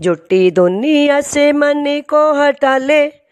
जुटी 0.00 0.50
दुनिया 0.50 1.20
से 1.20 1.52
मन 1.52 1.84
को 2.08 2.32
हटा 2.34 2.76
ले। 2.78 3.24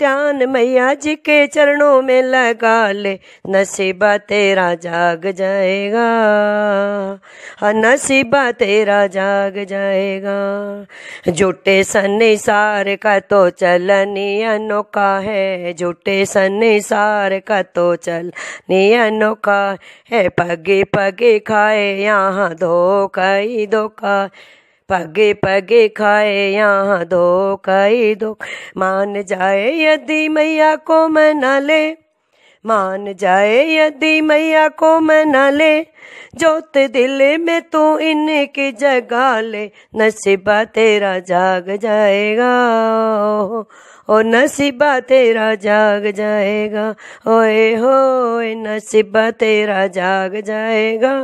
ध्यान 0.00 0.48
मैया 0.48 0.94
जी 0.94 1.14
के 1.14 1.46
चरणों 1.46 2.02
में 2.02 2.22
लगा 2.22 2.92
ले। 2.92 3.18
नसीबा 3.48 4.18
तेरा 4.18 4.74
जाग 4.74 5.26
जाएगा। 5.30 6.06
हाँ 7.58 7.72
नसीबा 7.72 8.52
तेरा 8.52 9.06
जाग 9.06 9.58
जाएगा। 9.64 11.32
झूठे 11.32 11.84
सन्निसार 11.84 12.94
का 12.96 13.18
तो 13.20 13.50
चलनी 13.50 14.42
अनोखा 14.42 15.18
है। 15.18 15.74
झूठे 15.74 16.24
सन्निसार 16.26 17.38
का 17.38 17.62
तो 17.62 17.96
चलनी 17.96 18.92
अनोखा 18.92 19.76
है। 20.12 20.28
पगे 20.28 20.84
पगे 20.84 21.38
खाए, 21.38 21.94
यहाँ 21.96 22.54
धोखा 22.54 23.34
ही 23.34 23.66
धोखा 23.66 24.30
पगे 24.88 25.32
पगे 25.34 25.86
खाए, 25.88 26.50
यहाँ 26.50 27.04
दो 27.04 27.56
कई 27.64 28.14
दो। 28.14 28.36
मान 28.76 29.22
जाए 29.22 29.70
यदि 29.74 30.28
मैया 30.28 30.74
को 30.76 31.06
मना 31.08 31.58
ले 31.58 31.96
मान 32.64 33.12
जाए 33.14 33.58
यदि 33.68 34.20
मैया 34.20 34.66
को 34.68 34.98
मना 35.00 35.48
ले 35.50 35.80
जोत 36.34 36.78
दिल 36.92 37.22
में 37.38 37.60
तू 37.62 37.82
इनकी 37.98 38.70
जगा 38.72 39.40
ले, 39.40 39.70
नसीबा 39.96 40.64
तेरा 40.64 41.18
जाग 41.18 41.70
जाएगा, 41.76 42.50
ओ 44.08 44.20
नसीबा 44.24 44.98
तेरा 45.00 45.54
जाग 45.54 46.10
जाएगा, 46.10 46.94
ओए 47.28 47.74
होए 47.74 48.54
नसीबा 48.54 49.30
तेरा 49.30 49.86
जाग 49.86 50.40
जाएगा। 50.40 51.14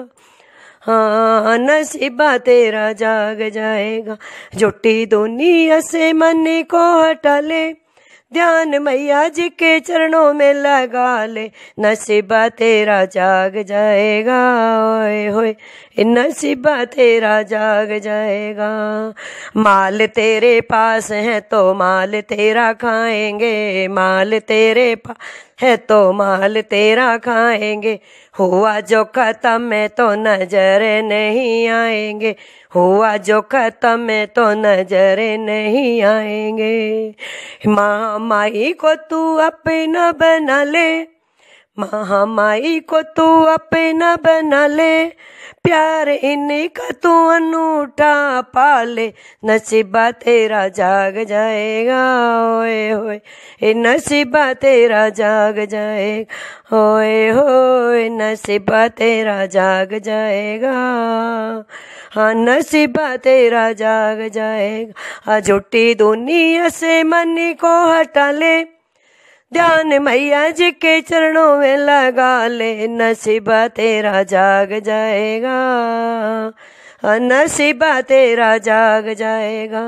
हाँ 0.86 1.58
नसीबा 1.58 2.38
तेरा 2.38 2.92
जाग 2.92 3.48
जाएगा। 3.48 4.16
जुटी 4.56 5.06
दुनिया 5.06 5.80
से 5.80 6.12
मन 6.12 6.44
को 6.70 7.02
हटा 7.02 7.40
ले। 7.40 7.72
ध्यान 8.32 8.82
मैया 8.82 9.28
जी 9.28 9.48
के 9.48 9.80
चरणों 9.80 10.34
में 10.34 10.54
लगा 10.54 11.26
ले। 11.26 11.50
नसीबा 11.80 12.48
तेरा 12.48 13.04
जाग 13.04 13.62
जाएगा, 13.62 14.38
ओए 15.00 15.26
होए। 15.26 15.56
नसीबा 16.00 16.84
तेरा 16.84 17.42
जाग 17.42 17.98
जाएगा। 17.98 19.14
माल 19.56 20.06
तेरे 20.06 20.60
पास 20.60 21.12
है 21.12 21.40
तो 21.40 21.74
माल 21.74 22.20
तेरा 22.20 22.72
खाएँगे। 22.72 23.88
माल 23.88 24.38
तेरे 24.38 24.94
पास 24.94 25.16
है 25.58 25.76
तो 25.76 26.12
माल 26.12 26.60
तेरा 26.60 27.16
खाएँगे। 27.18 27.98
हुआ 28.34 28.78
जो 28.80 29.04
खत्म 29.14 29.72
है 29.72 29.86
तो 29.88 30.08
नज़र 30.14 30.82
नहीं 31.02 31.68
आएँगे। 31.68 32.34
हुआ 32.74 33.16
जो 33.16 33.40
खत्म 33.42 34.10
है 34.10 34.26
तो 34.26 34.50
नज़र 34.54 35.20
नहीं 35.40 36.02
आएँगे। 36.02 37.14
माँ 37.68 38.18
माई 38.18 38.72
को 38.80 38.94
तू 39.10 39.34
अपना 39.38 40.10
बना 40.12 40.62
ले। 40.64 41.13
महामाई 41.78 42.80
को 42.80 43.02
तू 43.02 43.42
अपना 43.42 44.16
बना 44.16 44.66
ले, 44.66 45.06
प्यार 45.64 46.08
इन्हीं 46.08 46.68
का 46.68 46.90
तू 46.90 47.28
अनूठा 47.28 48.40
पाले। 48.40 49.12
नसीबा 49.44 50.10
तेरा 50.10 50.68
जाग 50.68 51.24
जाएगा, 51.24 52.02
ओए 52.58 52.90
होए, 52.90 53.20
ए 53.62 53.74
नसीबा 53.74 54.52
तेरा 54.54 55.08
जाग 55.08 55.64
जाएगा, 55.64 56.34
ओए 56.72 57.28
होए, 57.28 58.08
नसीबा 58.08 58.88
तेरा 58.88 59.46
जाग 59.46 59.98
जाएगा। 59.98 60.76
हाँ 62.12 62.34
नसीबा 62.34 63.16
तेरा 63.16 63.72
जाग 63.72 64.28
जाएगा। 64.28 65.40
झूठी 65.40 65.94
दुनिया 65.94 66.68
से 66.68 67.02
मन 67.02 67.34
को 67.60 67.92
हटा 67.92 68.30
ले 68.30 68.73
ध्यान 69.52 69.92
मैया 70.02 70.48
जी 70.50 70.70
के 70.70 71.00
चरणों 71.00 71.58
में 71.58 71.76
लगा 71.76 72.46
ले, 72.46 72.86
नसीबा 72.88 73.66
तेरा 73.68 74.22
जाग 74.22 74.72
जाएगा। 74.80 75.58
नसीबा 77.04 78.00
तेरा 78.00 78.56
जाग 78.58 79.12
जाएगा। 79.14 79.84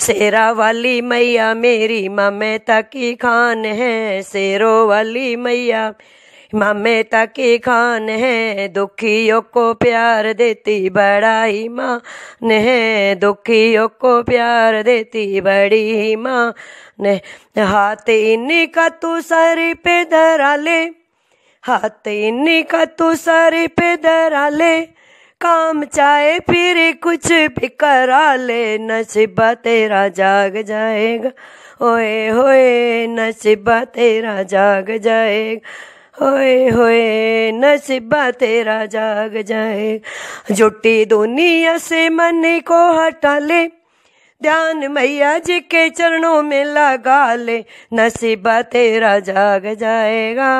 शेरा 0.00 0.50
वाली 0.52 1.00
मैया 1.00 1.52
मेरी 1.54 2.08
मैं 2.08 2.58
तकी 2.58 3.14
खान 3.14 3.64
है, 3.64 4.22
शेरों 4.22 4.88
वाली 4.88 5.36
मैया 5.36 5.92
ममता 6.54 7.24
की 7.26 7.58
खान 7.58 8.08
है, 8.08 8.68
दुखियों 8.68 9.40
को 9.42 9.72
प्यार 9.74 10.32
देती 10.32 10.90
बड़ा 10.90 11.42
ही 11.42 11.68
माँ 11.68 12.00
है, 12.44 13.14
दुखियों 13.14 13.86
को 13.88 14.22
प्यार 14.22 14.82
देती 14.82 15.40
बड़ी 15.40 15.82
ही 16.00 16.16
माँ 16.16 16.54
ने 17.00 17.20
हाथ 17.58 18.08
इन्हीं 18.08 18.66
का 18.66 18.88
तू 18.88 19.20
सारी 19.20 19.74
पे 19.74 20.04
धरा 20.04 20.54
ले, 20.56 20.80
हाथ 21.62 22.08
इन्हीं 22.08 22.62
का 22.64 22.84
तू 22.84 23.14
सारी 23.14 23.66
पे 23.66 23.94
धरा 23.96 24.48
ले, 24.48 24.80
काम 25.40 25.84
चाहे 25.84 26.38
फिर 26.40 26.76
कुछ 27.02 27.32
भी 27.32 27.68
करा 27.80 28.34
ले, 28.34 28.78
नसीबा 28.78 29.52
तेरा 29.54 30.06
जाग 30.08 30.60
जाएगा, 30.62 31.30
ओए 31.82 32.28
होए 32.28 33.06
नसीबा 33.06 33.84
तेरा 33.84 34.42
जाग 34.42 34.90
जाएगा। 34.98 35.68
होए 36.20 36.68
होए, 36.68 37.52
नसीबा 37.52 38.30
तेरा 38.30 38.86
जाग 38.86 39.42
जाए। 39.42 40.00
जुटी 40.50 41.04
दुनिया 41.04 41.78
से 41.78 42.08
मन 42.08 42.42
को 42.44 42.92
हटा 42.92 43.38
ले। 43.38 43.66
ध्यान 44.42 44.92
मैया 44.92 45.38
जी 45.38 45.60
के 45.60 45.90
चरणों 45.90 46.42
में 46.42 46.64
लगा 46.64 47.34
ले। 47.34 47.64
नसीबा 47.94 48.62
तेरा 48.62 49.18
जाग 49.18 49.74
जाएगा। 49.74 50.52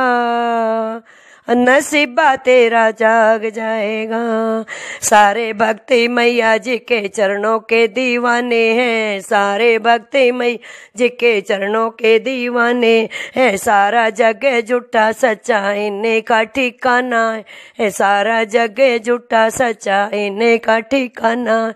नसीबा 1.49 2.37
तेरा 2.37 2.91
जाग 2.91 3.51
जाएगा। 3.51 4.65
सारे 5.03 5.53
भक्ति 5.53 6.09
मैया 6.09 6.57
जी 6.57 6.79
के 6.79 7.09
चरणों 7.09 7.59
के 7.59 7.89
दीवाने 7.89 8.73
हैं। 8.73 9.21
सारे 9.21 9.79
भक्ति 9.79 10.33
मैया 10.33 10.59
जी 10.97 11.09
के 11.09 11.41
चरणों 11.41 11.91
के 11.91 12.19
दीवाने 12.19 13.09
है। 13.37 13.57
सारा 13.57 14.11
जगह 14.11 14.61
झूठा 14.61 15.13
सच्चा, 15.13 15.73
इन्हें 15.73 16.23
का 16.23 16.43
ठिकाना 16.43 17.43
है। 17.81 17.91
सारा 17.91 18.45
जगह 18.45 18.99
झूठा 18.99 19.51
सच्चा, 19.51 20.11
इन्हें 20.15 20.59
का 20.59 20.81
ठिकाना 20.81 21.75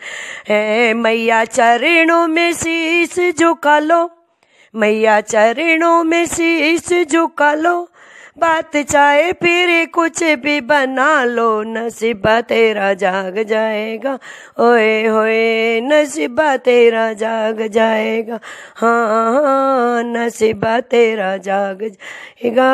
है। 0.48 0.94
मैया 0.94 1.44
चरणों 1.44 2.26
में 2.26 2.52
शीश 2.52 3.34
झुका 3.38 3.78
लो। 3.78 4.10
मैया 4.74 5.20
चरणों 5.20 6.04
में 6.04 6.26
शीश 6.26 7.06
झुका 7.12 7.54
लो। 7.54 7.88
बात 8.38 8.76
चाहे 8.76 9.32
फिर 9.32 9.86
कुछ 9.86 10.22
भी 10.24 10.60
बना 10.60 11.24
लो, 11.24 11.62
नसीबा 11.62 12.40
तेरा 12.40 12.94
जाग 12.94 13.42
जाएगा। 13.42 14.18
ओए 14.60 15.06
होए, 15.06 15.80
नसीबा 15.80 16.56
तेरा 16.56 17.12
जाग 17.12 17.62
जाएगा। 17.66 18.40
हाँ 18.76 19.06
हाँ 19.06 20.02
नसीबा 20.02 20.80
तेरा 20.80 21.36
जाग 21.36 21.82
जाएगा। 21.82 22.70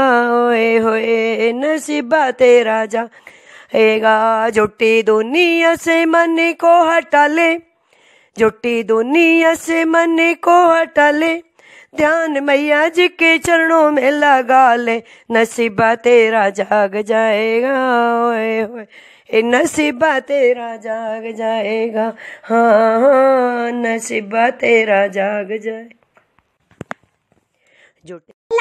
ओए 0.46 0.78
होए, 0.78 1.52
नसीबा 1.52 2.30
तेरा 2.30 2.84
जाएगा। 2.86 4.50
झूठी 4.50 5.02
दुनिया 5.02 5.74
से 5.74 6.06
मन 6.06 6.36
को 6.60 6.90
हटा 6.90 7.26
ले 7.26 7.56
झूठी 8.38 8.82
दुनिया 8.82 9.54
से 9.54 9.84
मन 9.84 10.16
को 10.20 10.68
हटा 10.72 11.10
ले। 11.10 11.49
ध्यान 11.94 12.38
मैया 12.44 12.88
जी 12.88 13.06
के 13.10 13.36
चरणों 13.38 13.90
में 13.90 14.10
लगा 14.10 14.74
ले। 14.76 14.96
नसीबा 15.30 15.94
तेरा 15.96 16.48
जाग 16.50 16.96
जाएगा, 17.02 17.72
ओए 18.26 18.62
ओए। 18.64 18.86
ए 19.30 19.42
नसीबा 19.44 20.18
तेरा 20.20 20.74
जाग 20.76 21.30
जाएगा 21.36 22.04
हाँ 22.44 23.00
हाँ 23.00 23.70
नसीबा 23.72 24.48
तेरा 24.60 25.06
जाग 25.08 25.56
जाए। 25.64 25.88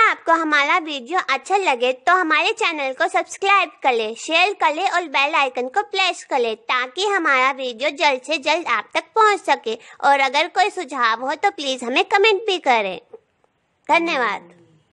आपको 0.01 0.33
हमारा 0.33 0.77
वीडियो 0.77 1.19
अच्छा 1.33 1.57
लगे 1.57 1.91
तो 1.93 2.15
हमारे 2.15 2.51
चैनल 2.53 2.93
को 2.93 3.07
सब्सक्राइब 3.07 3.69
कर 3.83 3.93
ले, 3.93 4.13
शेयर 4.15 4.53
कर 4.61 4.73
ले 4.75 4.87
और 4.89 5.07
बेल 5.07 5.35
आइकन 5.35 5.67
को 5.67 5.81
प्रेस 5.83 6.23
कर 6.29 6.39
ले 6.39 6.53
ताकि 6.55 7.05
हमारा 7.07 7.51
वीडियो 7.53 7.89
जल्द 7.99 8.21
से 8.23 8.37
जल्द 8.39 8.67
आप 8.69 8.89
तक 8.93 9.03
पहुँच 9.15 9.39
सके। 9.41 9.77
और 10.03 10.19
अगर 10.19 10.47
कोई 10.55 10.69
सुझाव 10.71 11.25
हो 11.27 11.35
तो 11.35 11.51
प्लीज़ 11.51 11.85
हमें 11.85 12.03
कमेंट 12.05 12.41
भी 12.47 12.57
करें। 12.57 12.99
धन्यवाद। 13.89 14.58